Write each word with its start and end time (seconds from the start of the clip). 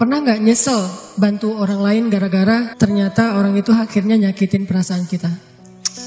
Pernah 0.00 0.24
nggak 0.24 0.40
nyesel 0.40 0.80
bantu 1.20 1.60
orang 1.60 1.84
lain 1.84 2.04
gara-gara 2.08 2.72
ternyata 2.72 3.36
orang 3.36 3.52
itu 3.60 3.68
akhirnya 3.68 4.16
nyakitin 4.16 4.64
perasaan 4.64 5.04
kita? 5.04 5.28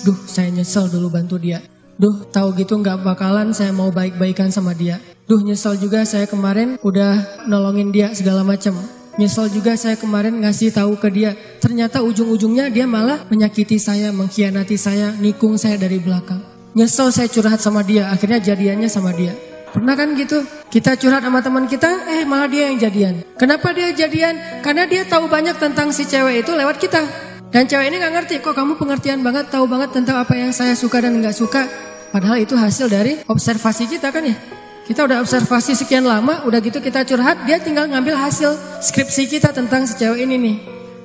Duh, 0.02 0.18
saya 0.26 0.50
nyesel 0.50 0.90
dulu 0.90 1.14
bantu 1.14 1.38
dia. 1.38 1.62
Duh, 2.02 2.26
tahu 2.34 2.58
gitu 2.58 2.74
nggak 2.82 3.06
bakalan 3.06 3.54
saya 3.54 3.70
mau 3.70 3.94
baik-baikan 3.94 4.50
sama 4.50 4.74
dia. 4.74 4.98
Duh, 5.30 5.46
nyesel 5.46 5.78
juga 5.78 6.10
saya 6.10 6.26
kemarin 6.26 6.82
udah 6.82 7.46
nolongin 7.46 7.94
dia 7.94 8.10
segala 8.18 8.42
macam. 8.42 8.82
Nyesel 9.22 9.54
juga 9.54 9.78
saya 9.78 9.94
kemarin 9.94 10.42
ngasih 10.42 10.74
tahu 10.74 10.98
ke 10.98 11.14
dia. 11.14 11.38
Ternyata 11.62 12.02
ujung-ujungnya 12.02 12.74
dia 12.74 12.90
malah 12.90 13.22
menyakiti 13.30 13.78
saya, 13.78 14.10
mengkhianati 14.10 14.74
saya, 14.74 15.14
nikung 15.22 15.54
saya 15.62 15.78
dari 15.78 16.02
belakang. 16.02 16.42
Nyesel 16.74 17.14
saya 17.14 17.30
curhat 17.30 17.62
sama 17.62 17.86
dia, 17.86 18.10
akhirnya 18.10 18.42
jadiannya 18.42 18.90
sama 18.90 19.14
dia. 19.14 19.53
Pernah 19.74 19.98
kan 19.98 20.14
gitu? 20.14 20.46
Kita 20.70 20.94
curhat 20.94 21.26
sama 21.26 21.42
teman 21.42 21.66
kita, 21.66 21.90
eh 22.06 22.22
malah 22.30 22.46
dia 22.46 22.70
yang 22.70 22.78
jadian. 22.78 23.26
Kenapa 23.42 23.74
dia 23.74 23.90
jadian? 23.90 24.38
Karena 24.62 24.86
dia 24.86 25.02
tahu 25.02 25.26
banyak 25.26 25.58
tentang 25.58 25.90
si 25.90 26.06
cewek 26.06 26.46
itu 26.46 26.54
lewat 26.54 26.78
kita. 26.78 27.02
Dan 27.50 27.66
cewek 27.66 27.90
ini 27.90 27.98
nggak 27.98 28.14
ngerti, 28.14 28.36
kok 28.46 28.54
kamu 28.54 28.78
pengertian 28.78 29.26
banget, 29.26 29.50
tahu 29.50 29.66
banget 29.66 29.90
tentang 29.90 30.22
apa 30.22 30.38
yang 30.38 30.54
saya 30.54 30.78
suka 30.78 31.02
dan 31.02 31.18
nggak 31.18 31.34
suka. 31.34 31.66
Padahal 32.14 32.38
itu 32.38 32.54
hasil 32.54 32.86
dari 32.86 33.18
observasi 33.26 33.90
kita 33.90 34.14
kan 34.14 34.22
ya. 34.30 34.38
Kita 34.86 35.10
udah 35.10 35.26
observasi 35.26 35.74
sekian 35.74 36.06
lama, 36.06 36.46
udah 36.46 36.62
gitu 36.62 36.78
kita 36.78 37.02
curhat, 37.02 37.42
dia 37.50 37.58
tinggal 37.58 37.90
ngambil 37.90 38.14
hasil 38.14 38.54
skripsi 38.78 39.26
kita 39.26 39.50
tentang 39.58 39.90
si 39.90 39.98
cewek 39.98 40.22
ini 40.22 40.38
nih. 40.38 40.58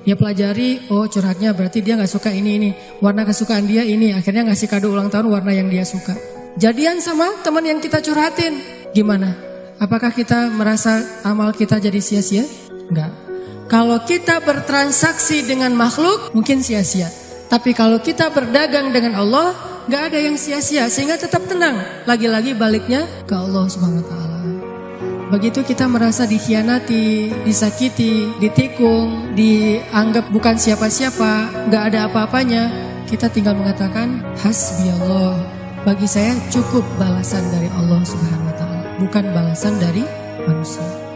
Dia 0.04 0.16
pelajari, 0.16 0.92
oh 0.92 1.08
curhatnya 1.08 1.56
berarti 1.56 1.80
dia 1.80 1.96
nggak 1.96 2.08
suka 2.08 2.28
ini 2.28 2.60
ini, 2.60 2.70
warna 3.00 3.24
kesukaan 3.24 3.64
dia 3.64 3.80
ini, 3.80 4.12
akhirnya 4.12 4.44
ngasih 4.52 4.68
kado 4.68 4.92
ulang 4.92 5.08
tahun 5.08 5.32
warna 5.32 5.56
yang 5.56 5.72
dia 5.72 5.88
suka. 5.88 6.37
Jadian 6.56 7.04
sama 7.04 7.28
teman 7.44 7.66
yang 7.66 7.82
kita 7.82 8.00
curhatin. 8.00 8.62
Gimana? 8.96 9.36
Apakah 9.76 10.10
kita 10.10 10.48
merasa 10.48 11.04
amal 11.22 11.52
kita 11.52 11.76
jadi 11.76 12.00
sia-sia? 12.00 12.48
Enggak. 12.88 13.12
Kalau 13.68 14.00
kita 14.00 14.40
bertransaksi 14.40 15.44
dengan 15.44 15.76
makhluk, 15.76 16.32
mungkin 16.32 16.64
sia-sia. 16.64 17.12
Tapi 17.52 17.76
kalau 17.76 18.00
kita 18.00 18.32
berdagang 18.32 18.96
dengan 18.96 19.20
Allah, 19.20 19.52
nggak 19.86 20.02
ada 20.08 20.18
yang 20.18 20.40
sia-sia 20.40 20.88
sehingga 20.88 21.20
tetap 21.20 21.44
tenang. 21.44 21.76
Lagi-lagi 22.08 22.56
baliknya 22.56 23.04
ke 23.28 23.36
Allah 23.36 23.68
Subhanahu. 23.68 24.08
Begitu 25.28 25.60
kita 25.60 25.84
merasa 25.84 26.24
dikhianati, 26.24 27.28
disakiti, 27.44 28.32
ditikung, 28.40 29.36
dianggap 29.36 30.32
bukan 30.32 30.56
siapa-siapa, 30.56 31.68
nggak 31.68 31.82
ada 31.92 32.08
apa-apanya, 32.08 32.72
kita 33.04 33.28
tinggal 33.28 33.52
mengatakan 33.52 34.24
hasbi 34.40 34.88
Allah 34.88 35.57
bagi 35.88 36.04
saya 36.04 36.36
cukup 36.52 36.84
balasan 37.00 37.40
dari 37.48 37.64
Allah 37.72 38.04
Subhanahu 38.04 38.44
wa 38.44 38.54
taala, 38.60 38.92
bukan 39.00 39.24
balasan 39.32 39.72
dari 39.80 40.04
manusia. 40.44 41.07